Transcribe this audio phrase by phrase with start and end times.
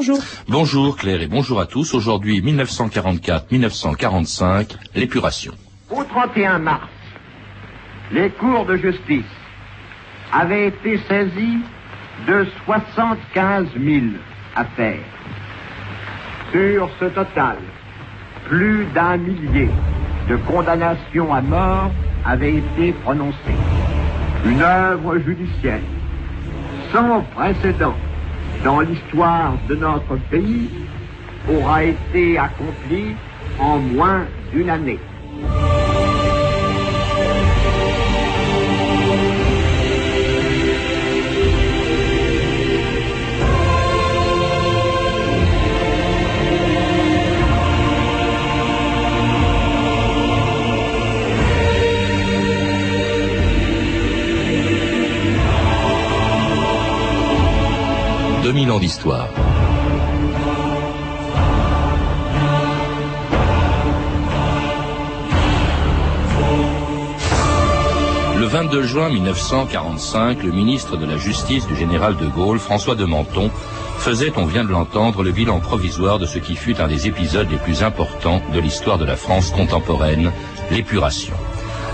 [0.00, 0.18] bonjour.
[0.48, 1.92] Bonjour Claire et bonjour à tous.
[1.92, 5.52] Aujourd'hui, 1944-1945, l'épuration.
[5.90, 6.88] Au 31 mars,
[8.10, 9.26] les cours de justice
[10.32, 11.58] avaient été saisies
[12.26, 14.06] de 75 000
[14.56, 15.04] affaires.
[16.50, 17.58] Sur ce total,
[18.48, 19.68] plus d'un millier
[20.30, 21.90] de condamnations à mort
[22.24, 23.36] avaient été prononcées.
[24.46, 25.82] Une œuvre judiciaire
[26.90, 27.96] sans précédent
[28.64, 30.68] dans l'histoire de notre pays
[31.48, 33.14] aura été accomplie
[33.58, 34.98] en moins d'une année.
[58.80, 58.86] Le
[68.46, 73.50] 22 juin 1945, le ministre de la Justice du général de Gaulle, François de Menton,
[73.98, 77.50] faisait, on vient de l'entendre, le bilan provisoire de ce qui fut un des épisodes
[77.50, 80.32] les plus importants de l'histoire de la France contemporaine,
[80.70, 81.34] l'épuration.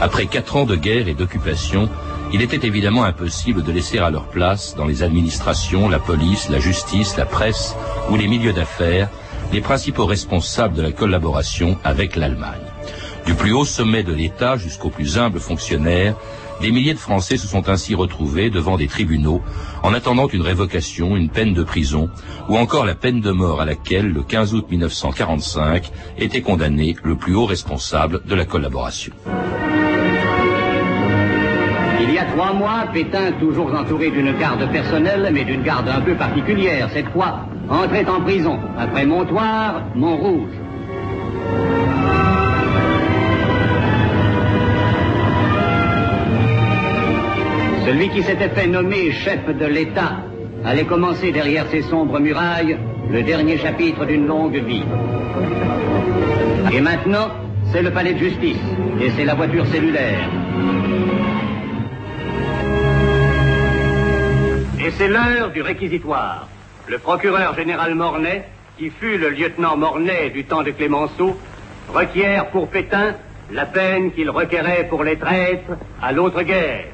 [0.00, 1.88] Après quatre ans de guerre et d'occupation,
[2.36, 6.58] il était évidemment impossible de laisser à leur place, dans les administrations, la police, la
[6.58, 7.74] justice, la presse
[8.10, 9.08] ou les milieux d'affaires,
[9.54, 12.60] les principaux responsables de la collaboration avec l'Allemagne.
[13.24, 16.14] Du plus haut sommet de l'État jusqu'aux plus humbles fonctionnaires,
[16.60, 19.40] des milliers de Français se sont ainsi retrouvés devant des tribunaux
[19.82, 22.10] en attendant une révocation, une peine de prison
[22.50, 27.16] ou encore la peine de mort à laquelle, le 15 août 1945, était condamné le
[27.16, 29.14] plus haut responsable de la collaboration.
[32.32, 37.08] Trois mois, Pétain, toujours entouré d'une garde personnelle, mais d'une garde un peu particulière cette
[37.08, 40.50] fois, entrait en prison, après Montoire, Montrouge.
[47.86, 50.16] Celui qui s'était fait nommer chef de l'État
[50.64, 52.76] allait commencer derrière ces sombres murailles
[53.10, 54.82] le dernier chapitre d'une longue vie.
[56.72, 57.28] Et maintenant,
[57.72, 58.58] c'est le palais de justice
[59.00, 60.28] et c'est la voiture cellulaire.
[64.86, 66.46] Et c'est l'heure du réquisitoire.
[66.86, 68.44] Le procureur général Mornay,
[68.78, 71.36] qui fut le lieutenant Mornay du temps de Clémenceau,
[71.92, 73.16] requiert pour Pétain
[73.50, 76.86] la peine qu'il requérait pour les traîtres à l'autre guerre.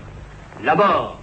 [0.65, 1.21] La mort.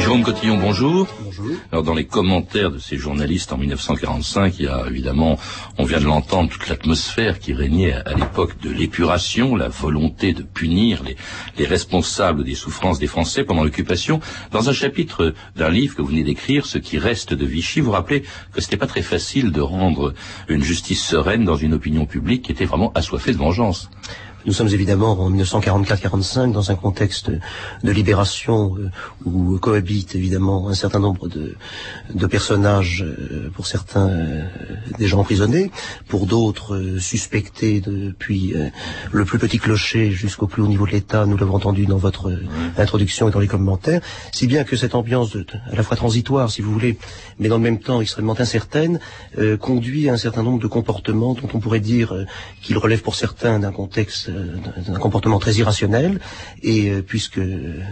[0.00, 1.06] Jérôme Cotillon, bonjour.
[1.22, 1.56] Bonjour.
[1.70, 5.38] Alors dans les commentaires de ces journalistes en 1945, il y a évidemment,
[5.76, 10.42] on vient de l'entendre, toute l'atmosphère qui régnait à, l'époque de l'épuration, la volonté de
[10.42, 11.16] punir les,
[11.58, 14.20] les, responsables des souffrances des Français pendant l'occupation.
[14.52, 17.90] Dans un chapitre d'un livre que vous venez d'écrire, Ce qui reste de Vichy, vous
[17.90, 18.22] rappelez
[18.52, 20.14] que c'était pas très facile de rendre
[20.48, 23.90] une justice sereine dans une opinion publique qui était vraiment assoiffée de vengeance.
[24.46, 28.90] Nous sommes évidemment en 1944-45 dans un contexte de libération euh,
[29.26, 31.56] où cohabitent évidemment un certain nombre de,
[32.14, 34.44] de personnages, euh, pour certains euh,
[34.98, 35.70] des gens emprisonnés,
[36.08, 38.54] pour d'autres suspectés depuis
[39.12, 42.32] le plus petit clocher jusqu'au plus haut niveau de l'État, nous l'avons entendu dans votre
[42.78, 44.00] introduction et dans les commentaires,
[44.32, 46.98] si bien que cette ambiance de, à la fois transitoire, si vous voulez,
[47.38, 49.00] mais dans le même temps extrêmement incertaine,
[49.60, 52.14] conduit à un certain nombre de comportements dont on pourrait dire
[52.62, 54.29] qu'ils relèvent pour certains d'un contexte
[54.86, 56.20] d'un comportement très irrationnel,
[56.62, 57.40] et euh, puisque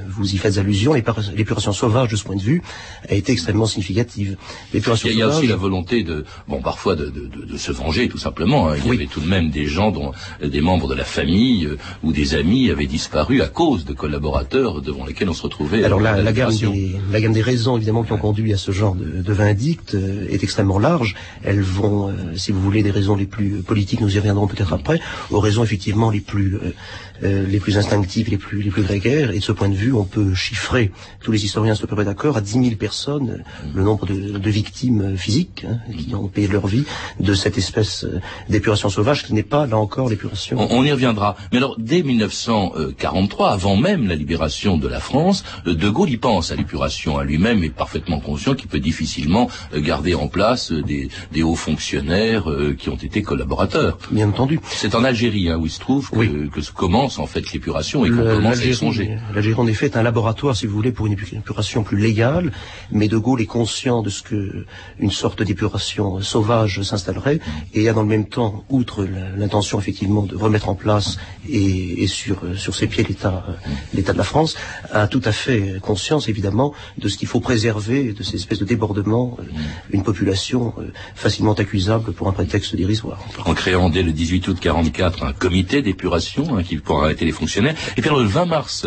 [0.09, 2.63] vous y faites allusion, l'épuration sauvage de ce point de vue
[3.09, 4.37] a été extrêmement significative.
[4.73, 4.81] Il
[5.17, 8.19] y, a, aussi la volonté de, bon, parfois de, de, de, de se venger, tout
[8.19, 8.69] simplement.
[8.69, 8.77] Hein.
[8.79, 10.13] Il y avait tout de même des gens dont
[10.43, 14.83] des membres de la famille euh, ou des amis avaient disparu à cause de collaborateurs
[14.83, 15.85] devant lesquels on se retrouvait.
[15.85, 18.73] Alors la, la, gamme des, la, gamme des, raisons évidemment qui ont conduit à ce
[18.73, 21.15] genre de, de vindicte euh, est extrêmement large.
[21.43, 25.01] Elles vont, si vous voulez, des raisons les plus politiques, nous y reviendrons peut-être après,
[25.31, 26.75] aux raisons effectivement les plus
[27.23, 29.31] euh, euh, les plus instinctives, les plus les plus grégaires.
[29.31, 30.93] Et de ce point de vue, on peut chiffrer,
[31.23, 33.43] tous les historiens sont peu d'accord, à 10 000 personnes
[33.75, 36.85] le nombre de, de victimes physiques hein, qui ont payé leur vie
[37.21, 40.57] de cette espèce euh, d'épuration sauvage qui n'est pas là encore l'épuration.
[40.59, 41.37] On, on, y reviendra.
[41.53, 46.53] Mais alors, dès 1943, avant même la libération de la France, De Gaulle y pense
[46.53, 51.43] à l'épuration à lui-même est parfaitement conscient qu'il peut difficilement garder en place des, des
[51.43, 52.47] hauts fonctionnaires
[52.79, 53.99] qui ont été collaborateurs.
[54.11, 54.61] Bien entendu.
[54.71, 58.11] C'est en Algérie hein, où il se trouve que que, commence en fait l'épuration et
[58.11, 59.17] qu'on commence à y songer.
[59.35, 62.53] L'Algérie en effet est un laboratoire, si vous voulez, pour une épuration plus légale,
[62.93, 64.67] mais De Gaulle est conscient de ce que
[64.99, 67.41] une sorte d'épuration sauvage s'installerait
[67.73, 69.07] et a dans le même temps, outre
[69.37, 71.19] l'intention effectivement de remettre en place
[71.49, 73.47] et, sur, sur ses pieds l'État
[73.95, 74.57] l'État de la France,
[74.93, 78.65] a tout à fait conscience évidemment de ce qu'il faut préserver de ces espèces de
[78.65, 79.45] débordements, euh,
[79.91, 83.21] une population euh, facilement accusable pour un prétexte dérisoire.
[83.45, 87.75] En créant dès le 18 août 44 un comité d'épuration hein, qui arrêter les fonctionnaires.
[87.97, 88.87] Et puis le 20 mars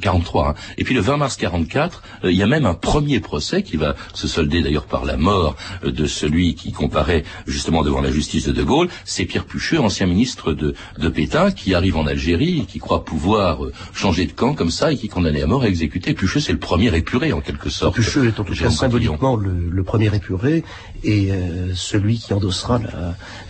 [0.00, 0.54] 43, euh, hein.
[0.76, 3.94] et puis le 20 mars 44, il y a même un premier procès qui va
[4.14, 8.52] se solder d'ailleurs par la mort de celui qui comparait justement devant la justice de
[8.52, 8.88] De Gaulle.
[9.04, 13.04] C'est Pierre Pucheux, ancien ministre de, de Pétain, qui arrive en Algérie, et qui croit
[13.04, 13.60] pouvoir
[13.92, 16.14] changer de camp comme ça et qui est condamné à mort et exécuté.
[16.14, 17.94] Pucheux, c'est le premier épuré en quelque sorte.
[17.94, 20.64] Pucheux est en tout cas symboliquement le, premier épuré
[21.02, 22.80] et euh, celui qui endossera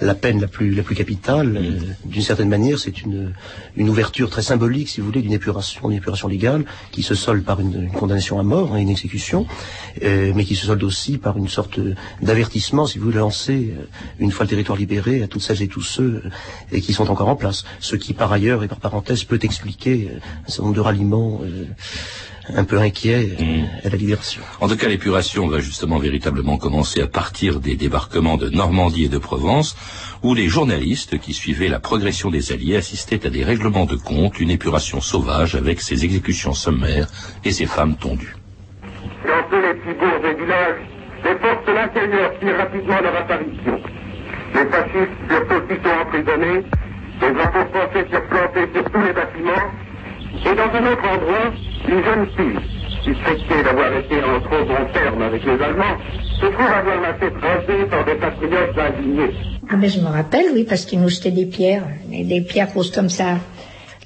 [0.00, 1.56] la, peine la plus, la plus capitale.
[1.56, 3.32] Euh, d'une certaine manière, c'est une,
[3.78, 7.60] une ouverture très symbolique, si vous voulez, d'une épuration, épuration légale qui se solde par
[7.60, 9.46] une, condamnation à mort, hein, une exécution,
[10.02, 11.78] euh, mais qui se solde aussi par une sorte
[12.20, 13.74] d'avertissement, si vous voulez, lancé
[14.18, 16.24] une fois le territoire libéré à toutes celles et tous ceux
[16.72, 17.64] et qui sont encore en place.
[17.78, 20.10] Ce qui, par ailleurs et par parenthèse, peut expliquer
[20.44, 21.40] un certain nombre de ralliements
[22.54, 23.86] un peu inquiet mm.
[23.86, 24.42] à la libération.
[24.60, 29.08] En tout cas, l'épuration va justement véritablement commencer à partir des débarquements de Normandie et
[29.08, 29.76] de Provence,
[30.22, 34.40] où les journalistes qui suivaient la progression des Alliés assistaient à des règlements de compte,
[34.40, 37.08] une épuration sauvage avec ses exécutions sommaires
[37.44, 38.34] et ses femmes tondues.
[39.24, 40.80] Dans tous les petits bourgs et villages,
[41.24, 43.80] les forces de l'intérieur firent rapidement leur apparition.
[44.54, 46.62] Les fascistes furent aussitôt emprisonnés,
[47.20, 49.66] les drapeaux français furent plantés sur tous les bâtiments,
[50.46, 51.52] et dans un autre endroit,
[51.88, 52.60] une jeune fille,
[53.04, 55.96] suspectée d'avoir été en trop bon terme avec les Allemands,
[56.40, 59.34] se trouve avoir la tête rasée par des patriotes indignés.
[59.70, 62.90] Ah mais je me rappelle, oui, parce qu'ils nous jetaient des pierres, des pierres grosses
[62.90, 63.38] comme ça.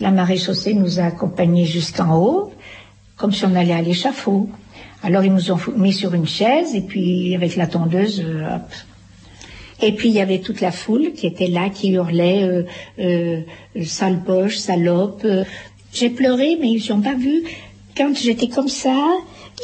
[0.01, 2.53] La marée chaussée nous a accompagnés jusqu'en haut,
[3.17, 4.49] comme si on allait à l'échafaud.
[5.03, 8.63] Alors ils nous ont mis sur une chaise, et puis avec la tondeuse, euh, hop.
[9.85, 12.63] Et puis il y avait toute la foule qui était là, qui hurlait euh,
[13.01, 13.41] euh,
[13.85, 15.27] sale poche, salope.
[15.93, 17.43] J'ai pleuré, mais ils n'ont pas vu
[17.97, 18.97] quand j'étais comme ça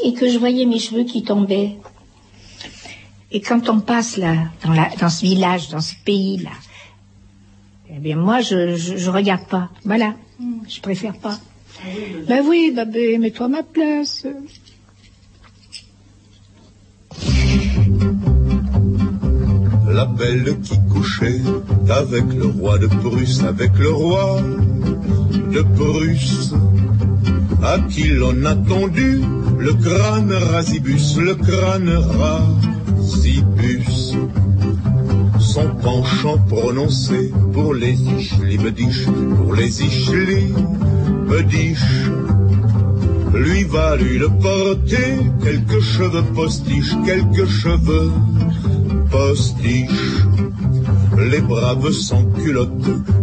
[0.04, 1.76] et que je voyais mes cheveux qui tombaient.
[3.30, 4.34] Et quand on passe là,
[4.64, 6.50] dans, la, dans ce village, dans ce pays-là,
[7.90, 9.70] eh bien moi, je, je, regarde pas.
[9.84, 10.14] Voilà,
[10.68, 11.38] je préfère pas.
[12.26, 14.26] Ben oui, babé, mets-toi à ma place.
[19.98, 21.40] La belle qui couchait
[21.90, 24.40] avec le roi de Prusse, avec le roi
[25.52, 26.54] de Prusse,
[27.64, 29.20] à qui l'on a tendu
[29.58, 31.90] le crâne rasibus, le crâne
[33.00, 34.14] rasibus.
[35.40, 38.56] Son penchant prononcé pour les ichli
[39.36, 40.54] pour les ichli
[43.34, 48.12] lui valut le porter quelques cheveux postiches, quelques cheveux
[49.10, 50.24] postiches
[51.30, 52.70] les braves sans culottes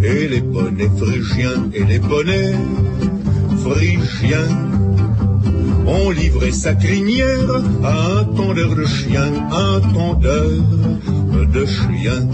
[0.03, 2.55] et les bonnets phrygiens et les bonnets
[3.63, 4.49] phrygiens
[5.87, 10.61] ont livré sa crinière à un tondeur de chien, un tondeur
[11.53, 12.27] de chien.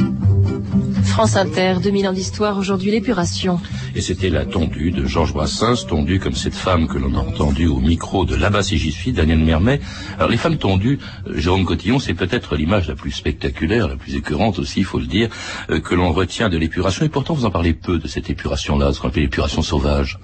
[1.04, 3.60] France Inter, 2000 ans d'histoire, aujourd'hui l'épuration.
[3.94, 7.68] Et c'était la tondue de Georges Brassens, tondue comme cette femme que l'on a entendue
[7.68, 9.82] au micro de j'y suis, Daniel Mermet.
[10.18, 14.16] Alors les femmes tondues, euh, Jérôme Cotillon, c'est peut-être l'image la plus spectaculaire, la plus
[14.16, 15.30] écœurante aussi, il faut le dire,
[15.70, 17.06] euh, que l'on retient de l'épuration.
[17.06, 20.20] Et pourtant, vous en parlez peu de cette épuration-là, ce qu'on appelle l'épuration sauvage.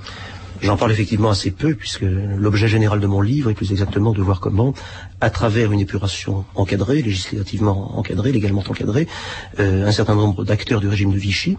[0.59, 4.21] J'en parle effectivement assez peu, puisque l'objet général de mon livre est plus exactement de
[4.21, 4.73] voir comment,
[5.21, 9.07] à travers une épuration encadrée, législativement encadrée, légalement encadrée,
[9.59, 11.57] euh, un certain nombre d'acteurs du régime de Vichy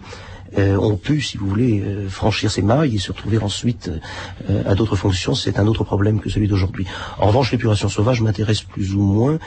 [0.57, 3.91] euh, ont pu, si vous voulez, euh, franchir ces mailles et se retrouver ensuite
[4.49, 5.35] euh, à d'autres fonctions.
[5.35, 6.85] C'est un autre problème que celui d'aujourd'hui.
[7.19, 9.39] En revanche, l'épuration sauvage m'intéresse plus ou moins,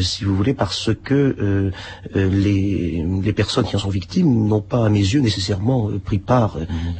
[0.00, 1.72] si vous voulez, parce que
[2.14, 6.56] les, les, personnes qui en sont victimes n'ont pas, à mes yeux, nécessairement pris part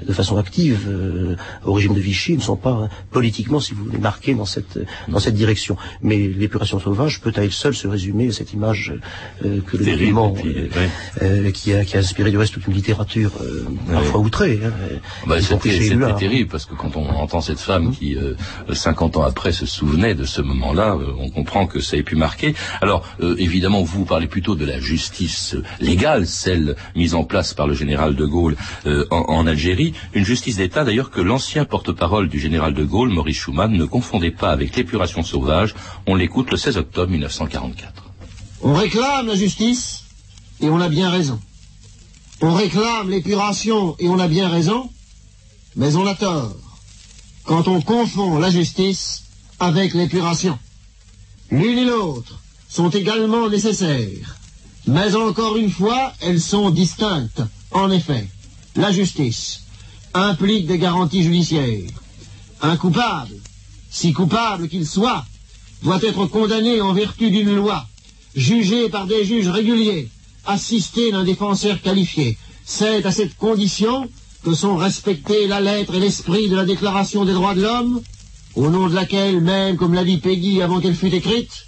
[0.07, 0.89] de façon active
[1.65, 4.79] au régime de Vichy, ne sont pas politiquement, si vous voulez, marquées dans cette,
[5.09, 5.77] dans cette direction.
[6.03, 8.95] Mais l'épuration sauvage peut à elle seule se résumer à cette image
[9.43, 10.35] que le document
[11.55, 14.61] qui, a, qui a inspiré du reste toute une littérature euh, parfois outré.
[14.65, 14.73] Hein,
[15.27, 15.79] bah, C'était
[16.19, 18.35] terrible parce que quand on entend cette femme qui, euh,
[18.73, 22.17] 50 ans après, se souvenait de ce moment-là, euh, on comprend que ça ait pu
[22.17, 22.55] marquer.
[22.81, 27.67] Alors, euh, évidemment, vous parlez plutôt de la justice légale, celle mise en place par
[27.67, 32.39] le général de Gaulle en, en, Algérie, une justice d'État d'ailleurs que l'ancien porte-parole du
[32.39, 35.75] général de Gaulle, Maurice Schumann, ne confondait pas avec l'épuration sauvage.
[36.07, 38.05] On l'écoute le 16 octobre 1944.
[38.63, 40.05] On réclame la justice
[40.61, 41.39] et on a bien raison.
[42.41, 44.89] On réclame l'épuration et on a bien raison,
[45.75, 46.57] mais on a tort
[47.45, 49.25] quand on confond la justice
[49.59, 50.59] avec l'épuration.
[51.51, 54.37] L'une et l'autre sont également nécessaires,
[54.87, 57.43] mais encore une fois, elles sont distinctes.
[57.71, 58.29] En effet,
[58.77, 59.63] la justice
[60.15, 61.91] implique des garanties judiciaires.
[62.61, 63.35] Un coupable,
[63.91, 65.25] si coupable qu'il soit,
[65.83, 67.87] doit être condamné en vertu d'une loi,
[68.37, 70.11] jugé par des juges réguliers,
[70.49, 72.37] assisté d'un défenseur qualifié.
[72.65, 74.09] C'est à cette condition
[74.43, 78.01] que sont respectés la lettre et l'esprit de la Déclaration des droits de l'homme,
[78.55, 81.67] au nom de laquelle, même comme l'a dit Peggy avant qu'elle fût écrite,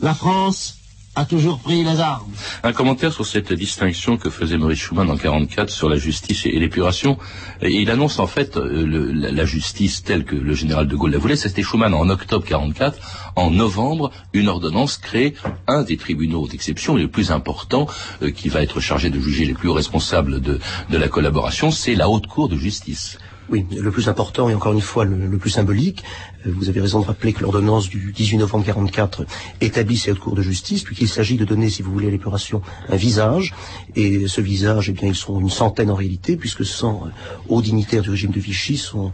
[0.00, 0.77] la France
[1.14, 2.30] a toujours pris les armes.
[2.62, 6.52] Un commentaire sur cette distinction que faisait Maurice Schumann en 44 sur la justice et,
[6.52, 7.18] l'épuration.
[7.62, 11.36] Il annonce en fait euh, la, justice telle que le général de Gaulle la voulait.
[11.36, 13.32] C'était Schumann en octobre 44.
[13.36, 15.34] En novembre, une ordonnance crée
[15.66, 17.86] un des tribunaux d'exception les plus importants
[18.22, 20.60] euh, qui va être chargé de juger les plus responsables de,
[20.90, 21.70] de la collaboration.
[21.70, 23.18] C'est la Haute Cour de justice.
[23.50, 26.04] Oui, le plus important et encore une fois le, plus symbolique,
[26.44, 29.26] vous avez raison de rappeler que l'ordonnance du 18 novembre 44
[29.60, 32.96] établit cette cour de justice, puisqu'il s'agit de donner, si vous voulez, à l'épuration un
[32.96, 33.54] visage,
[33.96, 37.10] et ce visage, eh bien, ils sont une centaine en réalité, puisque 100 euh,
[37.48, 39.12] hauts dignitaires du régime de Vichy sont,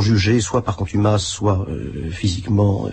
[0.00, 2.88] jugés soit par contumace, soit euh, physiquement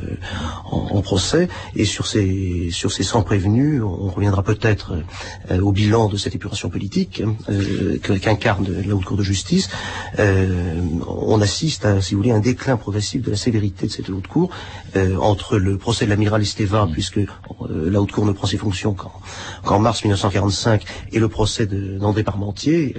[0.65, 4.93] en, procès, et sur ces, sur ces 100 prévenus, on reviendra peut-être
[5.51, 7.21] au bilan de cette épuration politique
[8.01, 9.69] qu'incarne la haute cour de justice.
[10.19, 14.09] Euh, on assiste à, si vous voulez, un déclin progressif de la sévérité de cette
[14.09, 14.49] haute cour
[14.95, 17.27] euh, entre le procès de l'amiral Esteva, puisque euh,
[17.69, 18.95] la haute cour ne prend ses fonctions
[19.63, 22.95] qu'en mars 1945, et le procès d'André Parmentier.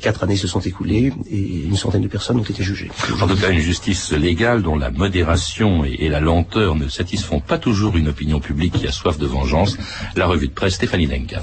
[0.00, 2.90] quatre années se sont écoulées et une centaine de personnes ont été jugées.
[3.20, 7.58] En tout cas, une justice légale dont la modération et, la lenteur ne satisfont pas
[7.58, 9.76] toujours une opinion publique qui a soif de vengeance.
[10.16, 11.40] La revue de presse Stéphanie Lenka.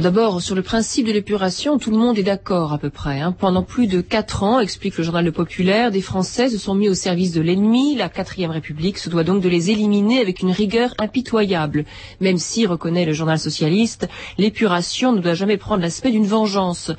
[0.00, 3.20] D'abord, sur le principe de l'épuration, tout le monde est d'accord à peu près.
[3.20, 3.32] Hein.
[3.32, 6.88] Pendant plus de quatre ans, explique le journal Le Populaire, des Français se sont mis
[6.88, 7.63] au service de l'ennemi.
[7.96, 11.86] La quatrième République se doit donc de les éliminer avec une rigueur impitoyable.
[12.20, 14.06] Même si, reconnaît le journal socialiste,
[14.36, 16.92] l'épuration ne doit jamais prendre l'aspect d'une vengeance.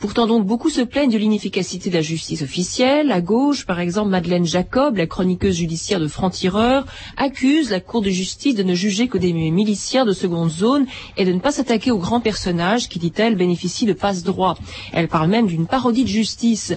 [0.00, 3.12] Pourtant donc beaucoup se plaignent de l'inefficacité de la justice officielle.
[3.12, 6.86] À gauche, par exemple, Madeleine Jacob, la chroniqueuse judiciaire de Franc-Tireur,
[7.18, 10.86] accuse la Cour de justice de ne juger que des miliciens de seconde zone
[11.18, 14.56] et de ne pas s'attaquer aux grands personnages qui, dit-elle, bénéficient de passe-droit.
[14.94, 16.72] Elle parle même d'une parodie de justice.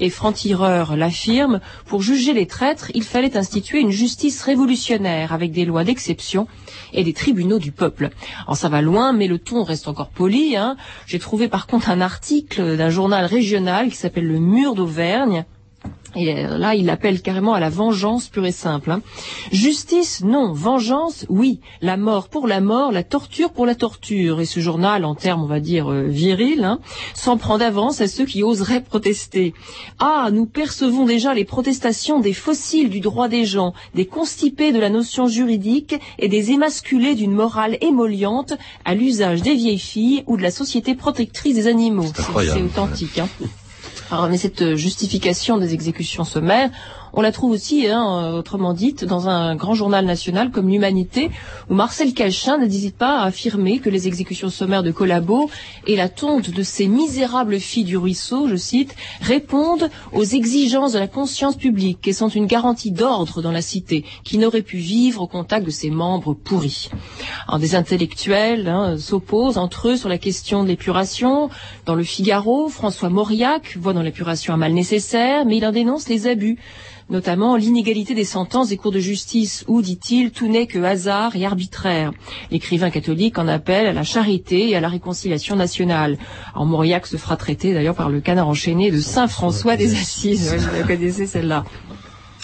[0.00, 5.64] Et Franc-Tireur l'affirme, pour juger les traîtres, il fallait instituer une justice révolutionnaire avec des
[5.64, 6.48] lois d'exception
[6.92, 8.10] et des tribunaux du peuple.
[8.46, 10.56] Alors ça va loin, mais le ton reste encore poli.
[10.56, 10.76] Hein.
[11.06, 15.44] J'ai trouvé par contre un article d'un journal régional qui s'appelle Le Mur d'Auvergne
[16.16, 18.90] et euh, là, il appelle carrément à la vengeance pure et simple.
[18.90, 19.02] Hein.
[19.52, 20.52] Justice, non.
[20.52, 21.60] Vengeance, oui.
[21.80, 24.40] La mort pour la mort, la torture pour la torture.
[24.40, 26.80] Et ce journal, en termes, on va dire, euh, viril, hein,
[27.14, 29.54] s'en prend d'avance à ceux qui oseraient protester.
[29.98, 34.80] Ah, nous percevons déjà les protestations des fossiles du droit des gens, des constipés de
[34.80, 38.54] la notion juridique et des émasculés d'une morale émolliente
[38.84, 42.06] à l'usage des vieilles filles ou de la société protectrice des animaux.
[42.14, 43.18] C'est authentique.
[43.18, 43.28] Hein.
[44.10, 46.70] Alors, mais cette justification des exécutions sommaires,
[47.16, 51.30] on la trouve aussi, hein, autrement dite, dans un grand journal national comme l'Humanité,
[51.70, 55.48] où Marcel Cachin n'hésite pas à affirmer que les exécutions sommaires de Collabo
[55.86, 60.98] et la tonte de ces misérables filles du ruisseau, je cite, répondent aux exigences de
[60.98, 65.22] la conscience publique et sont une garantie d'ordre dans la cité qui n'aurait pu vivre
[65.22, 66.90] au contact de ses membres pourris.
[67.58, 71.48] Des intellectuels hein, s'opposent entre eux sur la question de l'épuration.
[71.86, 76.08] Dans le Figaro, François Mauriac voit dans l'épuration un mal nécessaire, mais il en dénonce
[76.08, 76.58] les abus
[77.10, 81.44] notamment l'inégalité des sentences des cours de justice, où, dit-il, tout n'est que hasard et
[81.44, 82.12] arbitraire.
[82.50, 86.18] L'écrivain catholique en appelle à la charité et à la réconciliation nationale.
[86.54, 90.54] En Mauriac se fera traiter d'ailleurs par le canard enchaîné de Saint François des Assises.
[90.54, 91.64] vous celle-là.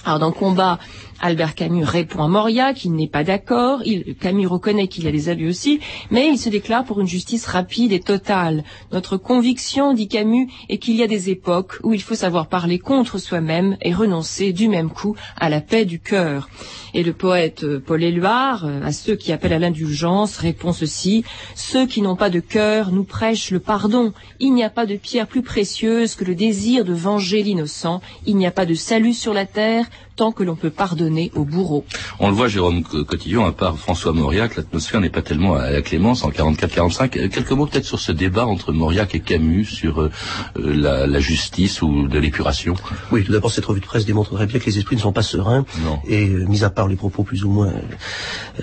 [0.04, 0.78] Alors dans Combat,
[1.20, 3.82] Albert Camus répond à Moria qu'il n'est pas d'accord.
[4.20, 7.92] Camus reconnaît qu'il a des abus aussi, mais il se déclare pour une justice rapide
[7.92, 8.64] et totale.
[8.92, 12.78] Notre conviction, dit Camus, est qu'il y a des époques où il faut savoir parler
[12.78, 16.48] contre soi-même et renoncer du même coup à la paix du cœur.
[16.94, 21.24] Et le poète euh, Paul Éluard, euh, à ceux qui appellent à l'indulgence, répond ceci
[21.54, 24.12] Ceux qui n'ont pas de cœur nous prêchent le pardon.
[24.38, 28.00] Il n'y a pas de pierre plus précieuse que le désir de venger l'innocent.
[28.26, 29.86] Il n'y a pas de salut sur la terre
[30.20, 31.84] autant que l'on peut pardonner au bourreau.
[32.18, 35.80] On le voit, Jérôme Cotillon, à part François Mauriac, l'atmosphère n'est pas tellement à la
[35.80, 37.18] clémence en 44-45.
[37.18, 40.10] Euh, quelques mots peut-être sur ce débat entre Mauriac et Camus sur euh,
[40.56, 42.74] la, la, justice ou de l'épuration?
[43.12, 45.22] Oui, tout d'abord, cette revue de presse démontrerait bien que les esprits ne sont pas
[45.22, 45.64] sereins.
[45.84, 46.00] Non.
[46.06, 47.72] Et euh, mis à part les propos plus ou moins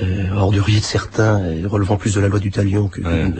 [0.02, 3.32] euh, orduriers de certains, relevant plus de la loi du talion que Ouais.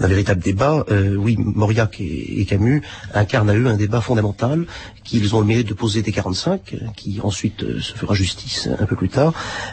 [0.00, 2.82] d'un véritable débat, euh, oui, Mauriac et, et Camus
[3.14, 4.66] incarnent à eux un débat fondamental
[5.04, 8.68] qu'ils ont le mérite de poser dès 45, euh, qui ensuite euh, se fera justice
[8.78, 9.32] un peu plus tard.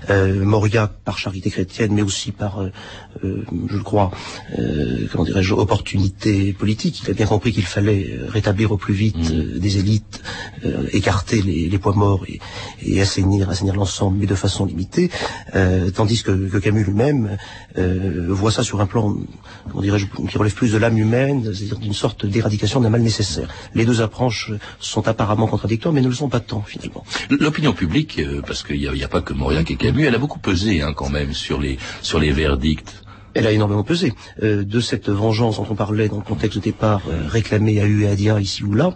[0.10, 2.72] Euh, Mauriac par charité chrétienne, mais aussi par, euh,
[3.24, 4.12] euh, je le crois,
[4.60, 7.02] euh, comment dirais-je, opportunité politique.
[7.04, 10.22] Il a bien compris qu'il fallait euh, rétablir au plus vite euh, des élites,
[10.66, 12.40] euh, écarter les, les poids morts et,
[12.86, 15.10] et assainir, assainir l'ensemble, mais de façon limitée.
[15.56, 17.38] Euh, tandis que, Camus lui-même
[17.78, 19.16] euh, voit ça sur un plan,
[19.82, 23.48] qui relève plus de l'âme humaine, c'est-à-dire d'une sorte d'éradication d'un mal nécessaire.
[23.74, 27.04] Les deux approches sont apparemment contradictoires, mais ne le sont pas tant finalement.
[27.30, 30.24] L'opinion publique, euh, parce qu'il n'y a, a pas que Mauriac et Camus, elle a
[30.26, 33.03] beaucoup pesé hein, quand même sur les sur les verdicts.
[33.36, 34.14] Elle a énormément pesé.
[34.44, 37.86] Euh, de cette vengeance dont on parlait dans le contexte de départ, euh, réclamée à
[37.86, 38.94] eu et à ici ou là,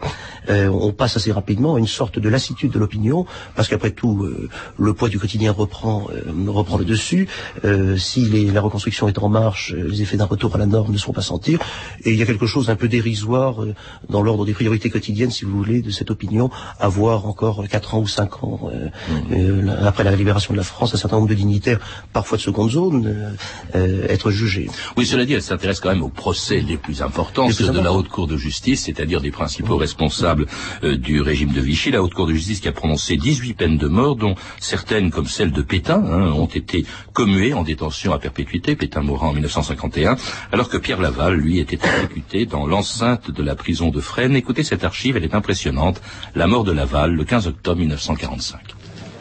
[0.49, 3.25] euh, on passe assez rapidement à une sorte de lassitude de l'opinion,
[3.55, 7.27] parce qu'après tout, euh, le poids du quotidien reprend, euh, reprend le dessus.
[7.65, 10.65] Euh, si les- la reconstruction est en marche, euh, les effets d'un retour à la
[10.65, 11.59] norme ne seront pas sentir.
[12.05, 13.73] Et il y a quelque chose d'un peu dérisoire euh,
[14.09, 17.95] dans l'ordre des priorités quotidiennes, si vous voulez, de cette opinion, à voir encore quatre
[17.95, 18.87] ans ou cinq ans euh,
[19.31, 21.79] euh, la- après la libération de la France, un certain nombre de dignitaires,
[22.13, 23.31] parfois de seconde zone, euh,
[23.75, 24.73] euh, être.
[24.95, 27.73] Oui, cela dit, elle s'intéresse quand même aux procès les plus importants, Les plus ceux
[27.73, 27.93] de la.
[27.93, 30.45] Haute Cour de justice, c'est-à-dire des principaux responsables
[30.83, 31.91] euh, du régime de Vichy.
[31.91, 35.27] La Haute Cour de justice qui a prononcé 18 peines de mort, dont certaines, comme
[35.27, 40.17] celle de Pétain, hein, ont été commuées en détention à perpétuité, Pétain mourant en 1951,
[40.51, 44.35] alors que Pierre Laval, lui, était exécuté dans l'enceinte de la prison de Fresnes.
[44.35, 46.01] Écoutez cette archive, elle est impressionnante.
[46.35, 48.59] La mort de Laval, le 15 octobre 1945.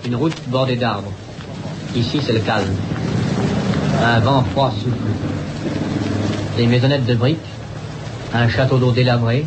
[0.05, 1.13] Une route bordée d'arbres.
[1.95, 2.75] Ici, c'est le calme.
[4.03, 4.97] Un vent froid souffle.
[6.57, 7.38] Des maisonnettes de briques,
[8.35, 9.47] un château d'eau délabré.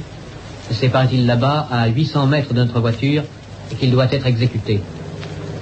[0.72, 3.24] C'est paraît-il là-bas, à 800 mètres de notre voiture,
[3.80, 4.82] qu'il doit être exécuté.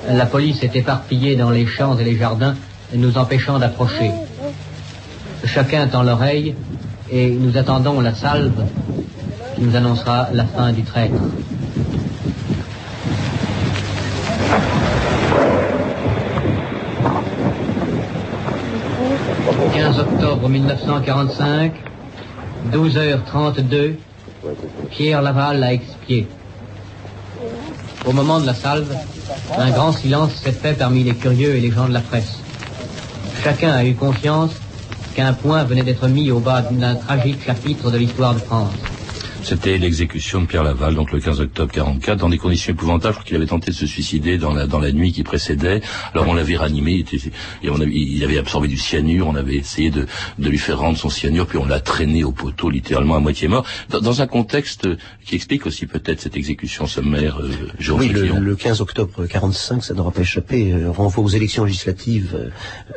[0.10, 2.56] La police est éparpillée dans les champs et les jardins,
[2.94, 4.12] nous empêchant d'approcher.
[5.46, 6.56] Chacun tend l'oreille
[7.12, 8.66] et nous attendons la salve
[9.56, 11.22] qui nous annoncera la fin du traître.
[19.58, 21.74] 15 octobre 1945,
[22.72, 23.96] 12h32,
[24.92, 26.28] Pierre Laval a expié.
[28.06, 28.96] Au moment de la salve,
[29.58, 32.38] un grand silence s'est fait parmi les curieux et les gens de la presse.
[33.44, 34.52] Chacun a eu conscience
[35.16, 38.74] qu'un point venait d'être mis au bas d'un tragique chapitre de l'histoire de France.
[39.48, 43.18] C'était l'exécution de Pierre Laval, donc le 15 octobre 44, dans des conditions épouvantables.
[43.24, 45.80] Qu'il avait tenté de se suicider dans la, dans la nuit qui précédait.
[46.14, 47.32] Alors on l'avait ranimé, il, était-
[47.64, 50.06] et on avait, il avait absorbé du cyanure, on avait essayé de,
[50.38, 53.48] de lui faire rendre son cyanure, puis on l'a traîné au poteau, littéralement à moitié
[53.48, 54.90] mort, dans, dans un contexte
[55.26, 57.50] qui explique aussi peut-être cette exécution sommaire, euh,
[57.94, 58.40] Oui, le, Cotillon.
[58.42, 62.50] le 15 octobre 45, ça n'aura pas échappé, euh, renvoie aux élections législatives, euh,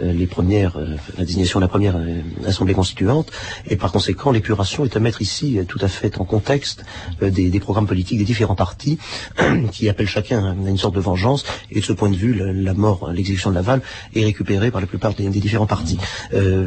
[0.03, 3.31] euh, les premières, euh, la désignation de la première euh, assemblée constituante,
[3.69, 6.85] et par conséquent, l'épuration est à mettre ici euh, tout à fait en contexte
[7.23, 8.99] euh, des, programmes politiques des différents partis,
[9.73, 12.73] qui appellent chacun à une sorte de vengeance, et de ce point de vue, la,
[12.75, 13.83] mort, l'exécution de Laval
[14.15, 15.99] est récupérée par la plupart des, différents partis.
[16.33, 16.67] Euh,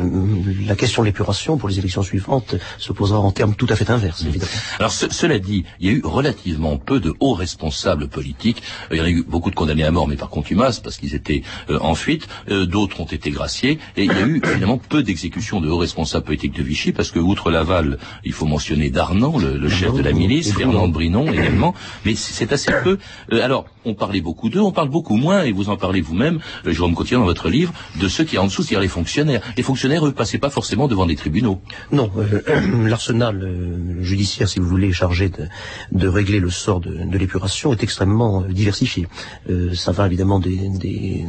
[0.67, 3.89] la question de l'épuration pour les élections suivantes se posera en termes tout à fait
[3.89, 4.51] inverses, évidemment.
[4.79, 8.61] Alors ce- cela dit, il y a eu relativement peu de hauts responsables politiques.
[8.91, 10.97] Euh, Il y en a eu beaucoup de condamnés à mort, mais par contumace, parce
[10.97, 12.27] qu'ils étaient en fuite.
[12.47, 13.79] D'autres ont été graciés.
[13.97, 17.09] Et il y a eu finalement peu d'exécutions de hauts responsables politiques de Vichy, parce
[17.11, 21.31] que outre Laval, il faut mentionner Darnan, le, le chef de la milice, Fernand Brinon.
[21.31, 21.73] également.
[22.05, 22.97] Mais c'est assez peu.
[23.31, 26.39] Euh, alors, on parlait beaucoup d'eux, on parle beaucoup moins, et vous en parlez vous-même,
[26.65, 29.41] euh, Jérôme Cotillon, dans votre livre, de ceux qui en dessous, c'est-à-dire les fonctionnaires.
[29.57, 31.61] Les fonctionnaires, eux, passaient pas forcément devant des tribunaux.
[31.91, 32.41] Non, euh,
[32.87, 35.47] l'arsenal euh, judiciaire, si vous voulez, chargé de,
[35.91, 39.07] de régler le sort de, de l'épuration est extrêmement euh, diversifié.
[39.49, 41.25] Euh, ça va évidemment des, des,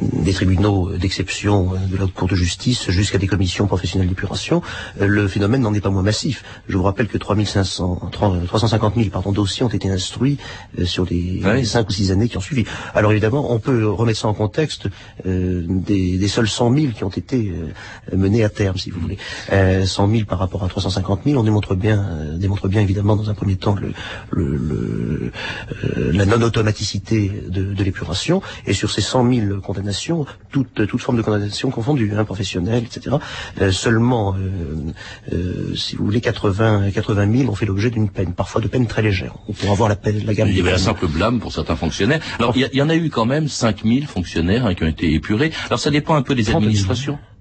[0.00, 4.62] des tribunaux d'exception euh, de la Cour de justice jusqu'à des commissions professionnelles d'épuration.
[5.00, 6.44] Euh, le phénomène n'en est pas moins massif.
[6.68, 8.10] Je vous rappelle que 3500,
[8.46, 10.38] 350 000 pardon, dossiers ont été instruits
[10.78, 11.66] euh, sur les Oui.
[11.66, 12.64] cinq ou six années qui ont suivi.
[12.94, 14.88] Alors évidemment, on peut remettre ça en contexte
[15.26, 19.00] euh, des, des seuls 100 000 qui ont été euh, menés à terme, si vous
[19.00, 19.18] voulez.
[19.52, 23.30] Euh, 100 000 par rapport à 350 000, on démontre bien, démontre bien évidemment dans
[23.30, 23.92] un premier temps le,
[24.30, 28.42] le, le, la non-automaticité de, de l'épuration.
[28.66, 33.16] Et sur ces 100 000 condamnations, toute, toute forme de condamnation confondue, hein, professionnelle, etc.
[33.70, 34.36] seulement,
[35.74, 38.86] si vous voulez, 80, 80 80 000 ont fait l'objet d'une peine, parfois de peine
[38.86, 39.34] très légère.
[39.48, 40.48] On pourra voir la, peine, la gamme.
[40.48, 40.82] Il y avait un peines.
[40.82, 42.20] simple blâme pour certains fonctionnaires.
[42.38, 45.52] Alors, il y, en a eu quand même 5000 fonctionnaires hein, qui ont été épurés.
[45.66, 46.94] Alors, ça dépend un peu des 30 000.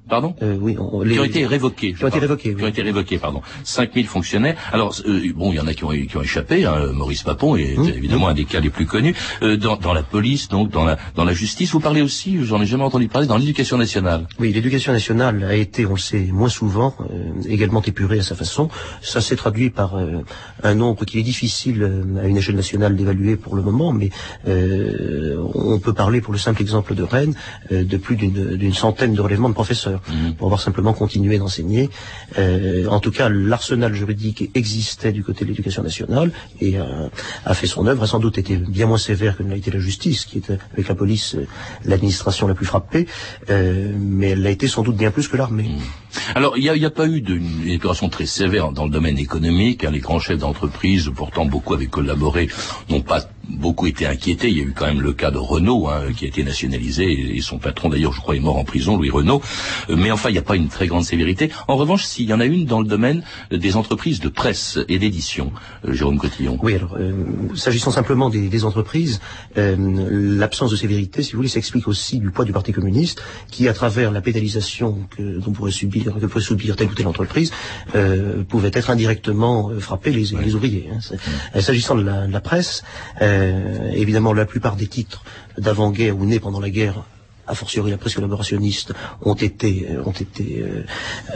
[0.10, 1.94] Pardon Euh, oui, on- qui les- ont été révoqués.
[1.94, 2.64] Qui ont été révoqués, Qui oui.
[2.64, 3.42] ont été révoqués, pardon.
[3.64, 4.56] 5000 fonctionnaires.
[4.74, 6.66] Alors, euh, bon, il y en a qui ont, qui ont échappé.
[6.66, 6.92] hein.
[6.94, 7.88] Maurice Papon est Mmh.
[7.96, 9.16] évidemment un des cas les plus connus.
[9.42, 11.72] Euh, dans, dans la police, donc, dans la, dans la justice.
[11.72, 14.28] Vous parlez aussi, j'en ai jamais entendu parler, dans l'éducation nationale.
[14.40, 18.36] Oui, l'éducation nationale a été, on le sait, moins souvent, euh, également épurée à sa
[18.36, 18.70] façon.
[19.02, 20.22] Ça s'est traduit par euh,
[20.64, 21.84] un nombre qu'il est difficile
[22.22, 24.10] à une échelle nationale d'évaluer pour le moment, mais
[24.48, 27.36] euh, on peut parler, pour le simple exemple de Rennes,
[27.72, 29.93] euh, de plus d'une d'une centaine de relèvements de professeurs,
[30.38, 31.90] pour avoir simplement continué d'enseigner.
[32.38, 37.10] Euh, en tout cas, l'arsenal juridique existait du côté de l'éducation nationale et a,
[37.46, 39.72] a fait son œuvre, a sans doute été bien moins sévère que ne l'a été
[39.72, 41.46] la justice, qui était avec la police euh,
[41.86, 43.08] l'administration la plus frappée,
[43.50, 45.70] euh, mais elle l'a été sans doute bien plus que l'armée.
[46.36, 49.84] Alors, il n'y a, a pas eu d'une épuration très sévère dans le domaine économique.
[49.84, 49.92] hein.
[49.92, 52.50] Les grands chefs d'entreprise, pourtant beaucoup avaient collaboré,
[52.90, 54.50] n'ont pas beaucoup été inquiétés.
[54.50, 57.36] Il y a eu quand même le cas de Renault, hein, qui a été nationalisé,
[57.38, 59.42] et son patron, d'ailleurs, je crois, est mort en prison, Louis Renault.
[59.90, 61.50] Euh, Mais enfin, il n'y a pas une très grande sévérité.
[61.68, 65.00] En revanche, s'il y en a une dans le domaine des entreprises de presse et
[65.00, 65.52] d'édition,
[65.88, 66.58] euh, Jérôme Cotillon.
[66.62, 67.12] Oui, alors, euh,
[67.56, 69.20] s'agissant simplement des, des entreprises,
[69.58, 69.76] euh,
[70.40, 73.74] l'absence de sévérité, si vous voulez, s'explique aussi du poids du Parti communiste, qui, à
[73.74, 77.52] travers la pénalisation que dont pourrait subir, que pourrait subir telle ou telle entreprise,
[77.96, 80.90] euh, pouvait être indirectement frapper les, les ouvriers.
[80.94, 81.00] hein.
[81.56, 82.84] Euh, S'agissant de la, de la presse,
[83.22, 83.33] euh,
[83.94, 85.24] évidemment, la plupart des titres
[85.58, 87.04] d'avant-guerre ou nés pendant la guerre
[87.48, 90.86] a fortiori la presse collaborationniste, ont été, euh, ont été euh,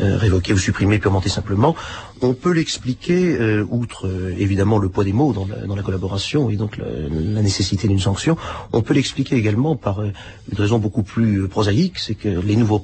[0.01, 1.75] euh, révoqués ou supprimés purement et simplement.
[2.21, 6.55] On peut l'expliquer, euh, outre euh, évidemment le poids des mots dans la, collaboration et
[6.55, 8.37] donc la, nécessité d'une sanction,
[8.73, 10.11] on peut l'expliquer également par euh,
[10.51, 12.83] une raison beaucoup plus prosaïque, c'est que les nouveaux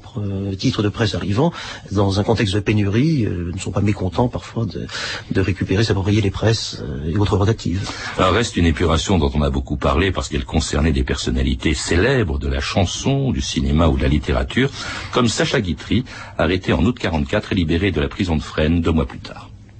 [0.57, 1.51] titres de presse arrivant,
[1.91, 4.85] dans un contexte de pénurie, ne sont pas mécontents parfois de,
[5.31, 7.89] de récupérer, s'approprier les presses et autres rotatives.
[8.17, 12.39] Alors, reste une épuration dont on a beaucoup parlé parce qu'elle concernait des personnalités célèbres
[12.39, 14.69] de la chanson, du cinéma ou de la littérature,
[15.11, 16.03] comme Sacha Guitry,
[16.37, 19.22] arrêté en août 44 et libéré de la prison de Fresnes deux mois plus tard.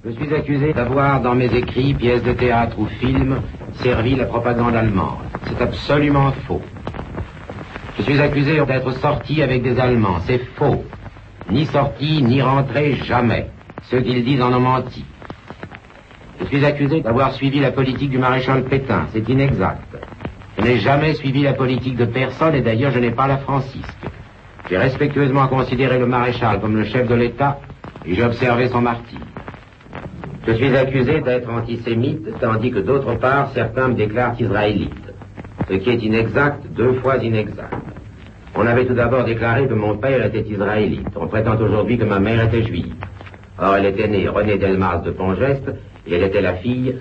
[0.06, 3.40] Je suis accusé d'avoir, dans mes écrits, pièces de théâtre ou films,
[3.76, 5.20] servi la propagande allemande.
[5.46, 6.60] C'est absolument faux.
[7.96, 10.18] Je suis accusé d'être sorti avec des Allemands.
[10.26, 10.84] C'est faux.
[11.50, 13.46] Ni sorti, ni rentré, jamais.
[13.84, 15.06] Ceux qu'ils disent en ont menti.
[16.38, 19.06] Je suis accusé d'avoir suivi la politique du maréchal Pétain.
[19.10, 19.96] C'est inexact.
[20.58, 24.04] Je n'ai jamais suivi la politique de personne et d'ailleurs je n'ai pas la francisque.
[24.68, 27.58] J'ai respectueusement considéré le maréchal comme le chef de l'État
[28.04, 29.20] et j'ai observé son martyr.
[30.46, 34.92] Je suis accusé d'être antisémite, tandis que d'autre part, certains me déclarent israélite.
[35.68, 37.72] Ce qui est inexact, deux fois inexact.
[38.54, 41.08] On avait tout d'abord déclaré que mon père était israélite.
[41.16, 42.94] On prétend aujourd'hui que ma mère était juive.
[43.58, 45.70] Or, elle était née Renée Delmas de Pongeste,
[46.06, 46.98] et elle était la fille...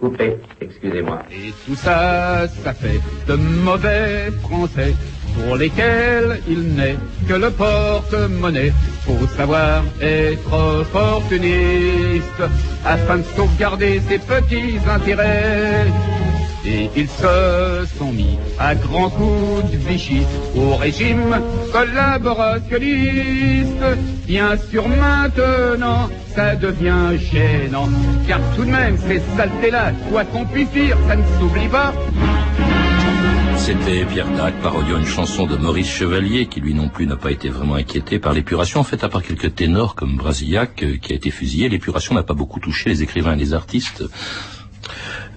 [0.00, 1.20] Coupé, excusez-moi.
[1.30, 4.92] Et tout ça, ça fait de mauvais français
[5.34, 6.96] pour lesquels il n'est
[7.28, 8.72] que le porte-monnaie.
[9.06, 12.42] Faut savoir être opportuniste
[12.84, 15.86] afin de sauvegarder ses petits intérêts.
[16.66, 20.22] Et ils se sont mis à grands coups de Vichy
[20.56, 21.38] au régime
[21.70, 23.84] collaborationniste.
[24.26, 27.90] Bien sûr maintenant, ça devient gênant,
[28.26, 31.92] car tout de même ces saletés-là, quoi qu'on puisse dire, ça ne s'oublie pas.
[33.64, 37.30] C'était Pierre Dac parodiant une chanson de Maurice Chevalier qui lui non plus n'a pas
[37.30, 38.80] été vraiment inquiété par l'épuration.
[38.80, 42.22] En fait, à part quelques ténors comme Brasillac euh, qui a été fusillé, l'épuration n'a
[42.22, 44.04] pas beaucoup touché les écrivains et les artistes.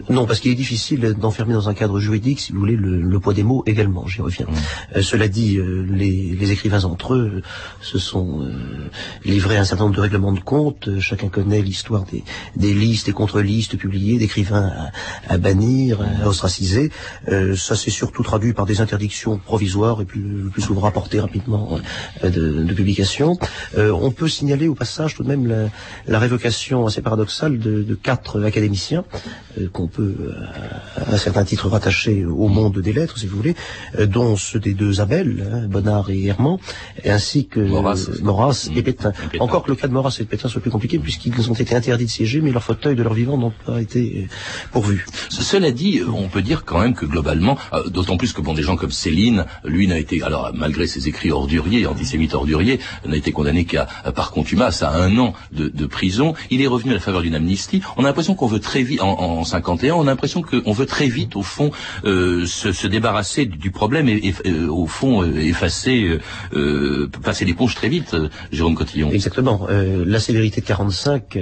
[0.10, 3.20] Non, parce qu'il est difficile d'enfermer dans un cadre juridique, si vous voulez, le, le
[3.20, 4.46] poids des mots également, j'y reviens.
[4.96, 7.42] Euh, cela dit, euh, les, les écrivains entre eux euh,
[7.82, 8.90] se sont euh,
[9.26, 11.00] livrés à un certain nombre de règlements de compte.
[11.00, 12.24] Chacun connaît l'histoire des,
[12.56, 14.72] des listes et contre-listes publiées, d'écrivains
[15.28, 16.92] à, à bannir, à ostraciser.
[17.28, 21.80] Euh, ça s'est surtout traduit par des interdictions provisoires et plus souvent rapportées rapidement
[22.24, 23.38] de, de publication.
[23.78, 25.70] On peut signaler au passage tout de même la,
[26.08, 29.04] la révocation assez paradoxale de, de quatre académiciens
[29.88, 30.34] qu'on peut euh,
[31.06, 33.56] à un certain titre rattacher au monde des lettres, si vous voulez,
[34.00, 36.58] euh, dont ceux des deux Abel, hein, Bonnard et Herman,
[37.06, 38.08] ainsi que Maurras.
[38.10, 38.84] euh, Maurras et, Mmh.
[38.84, 39.10] Pétain.
[39.12, 39.44] Et Pétain.
[39.44, 41.76] Encore que le cas de Maurras et de Pétain soit plus compliqué, puisqu'ils ont été
[41.76, 44.34] interdits de siéger, mais leurs fauteuils de leur vivant n'ont pas été euh,
[44.72, 45.06] pourvus.
[45.30, 48.42] Ce- Cela dit, euh, on peut dire quand même que globalement, euh, d'autant plus que
[48.42, 52.80] bon, des gens comme Céline, lui n'a été, alors malgré ses écrits orduriers, antisémites orduriers,
[53.06, 56.34] n'a été condamné qu'à euh, par contumace à un an de, de prison.
[56.50, 57.82] Il est revenu à la faveur d'une amnistie.
[57.98, 60.72] On a l'impression qu'on veut très vite, en, en 53, 1951, on a l'impression qu'on
[60.72, 61.72] veut très vite, au fond,
[62.06, 66.20] euh, se, se, débarrasser du problème et, et euh, au fond euh, effacer,
[66.54, 68.16] euh, passer l'éponge très vite,
[68.52, 69.12] Jérôme Cotillon.
[69.12, 69.68] Exactement.
[69.70, 71.38] la sévérité de 45,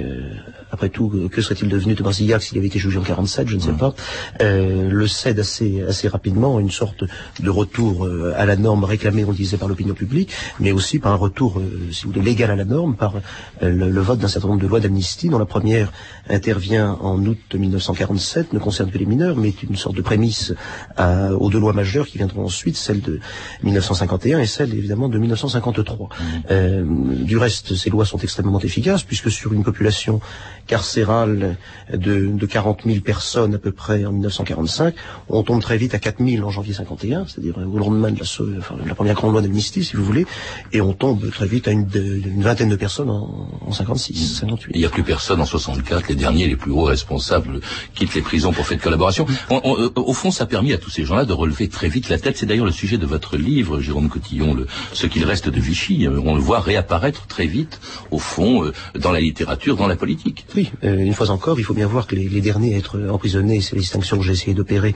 [0.76, 3.60] après tout, que serait-il devenu de Brasillac s'il avait été jugé en 47, je ne
[3.60, 3.94] sais pas,
[4.40, 7.04] le cède assez, assez rapidement, une sorte
[7.40, 11.12] de retour à la norme réclamée, on le disait, par l'opinion publique, mais aussi par
[11.12, 13.14] un retour, si vous voulez, légal à la norme, par
[13.62, 15.92] le, le vote d'un certain nombre de lois d'amnistie, dont la première
[16.28, 20.52] intervient en août 1947, ne concerne que les mineurs, mais est une sorte de prémisse
[20.96, 23.20] à, aux deux lois majeures qui viendront ensuite, celle de
[23.62, 26.08] 1951 et celle évidemment de 1953.
[26.08, 26.24] Mmh.
[26.50, 26.84] Euh,
[27.24, 30.20] du reste, ces lois sont extrêmement efficaces puisque sur une population
[30.66, 31.56] carcérale
[31.92, 34.94] de, de 40 000 personnes à peu près en 1945,
[35.28, 38.58] on tombe très vite à 4 000 en janvier 51, c'est-à-dire au lendemain de la,
[38.58, 40.26] enfin, la première grande loi d'amnistie, si vous voulez,
[40.72, 44.72] et on tombe très vite à une, une vingtaine de personnes en, en 56, 58.
[44.74, 47.60] Il n'y a plus personne en 64, les derniers, les plus hauts responsables
[47.94, 49.26] quittent les prisons pour fait de collaboration.
[49.50, 52.18] Euh, au fond, ça a permis à tous ces gens-là de relever très vite la
[52.18, 52.36] tête.
[52.36, 56.06] C'est d'ailleurs le sujet de votre livre, Jérôme Cotillon, le, ce qu'il reste de Vichy.
[56.08, 60.46] On le voit réapparaître très vite, au fond, euh, dans la littérature, dans la politique.
[60.56, 62.98] Oui, euh, une fois encore, il faut bien voir que les, les derniers à être
[63.10, 64.94] emprisonnés, c'est les distinctions que j'ai essayé d'opérer,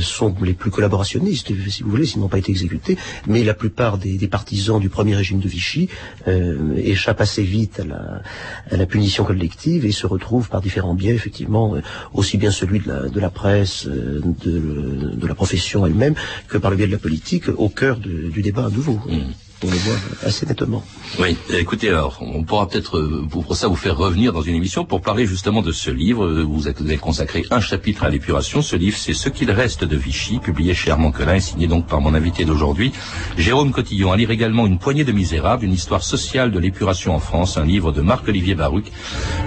[0.00, 2.96] sont les plus collaborationnistes, si vous voulez, s'ils n'ont pas été exécutés.
[3.26, 5.88] Mais la plupart des, des, partisans du premier régime de Vichy
[6.76, 8.22] échappent assez vite à la,
[8.70, 11.74] à la, punition collective et se retrouvent par différents biais, effectivement,
[12.12, 16.14] aussi bien celui de la, de la presse, de, de la profession elle-même
[16.48, 19.00] que par le biais de la politique au cœur de, du débat à nouveau.
[19.06, 20.84] Mm on le voit assez nettement.
[21.18, 24.84] Oui, écoutez, alors, on pourra peut-être euh, pour ça vous faire revenir dans une émission
[24.84, 26.42] pour parler justement de ce livre.
[26.42, 28.62] Vous avez consacré un chapitre à l'épuration.
[28.62, 31.86] Ce livre, c'est Ce qu'il reste de Vichy, publié chez Armand Colin et signé donc
[31.86, 32.92] par mon invité d'aujourd'hui,
[33.36, 34.12] Jérôme Cotillon.
[34.12, 37.64] À lire également Une poignée de misérables, une histoire sociale de l'épuration en France, un
[37.64, 38.90] livre de Marc-Olivier Baruc,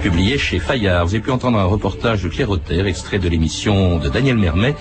[0.02, 1.06] publié chez Fayard.
[1.06, 4.76] Vous avez pu entendre un reportage de Claire Auter, extrait de l'émission de Daniel Mermet,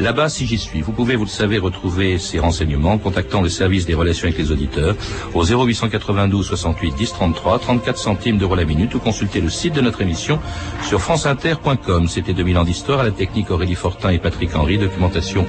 [0.00, 3.48] Là-bas, si j'y suis, vous pouvez, vous le savez, retrouver ces renseignements en contactant le
[3.48, 4.94] service des relations avec les auditeurs
[5.34, 9.80] au 0892 68 10 33, 34 centimes d'euros la minute ou consulter le site de
[9.80, 10.38] notre émission
[10.84, 12.06] sur franceinter.com.
[12.06, 15.44] C'était 2000 ans d'histoire à la technique Aurélie Fortin et Patrick Henry, documentation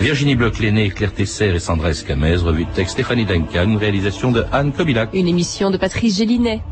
[0.00, 4.72] Virginie Bloch-Léné, Claire Tesser et Sandra Escamez, revue de texte Stéphanie Duncan, réalisation de Anne
[4.72, 5.10] Kobilac.
[5.12, 6.62] Une émission de Patrice Gélinet.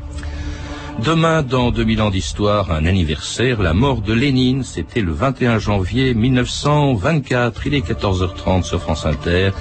[1.04, 6.12] Demain, dans 2000 ans d'histoire, un anniversaire, la mort de Lénine, c'était le 21 janvier
[6.12, 7.66] 1924.
[7.66, 9.52] Il est 14h30 sur France Inter.